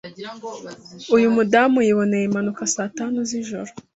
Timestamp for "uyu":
1.15-1.27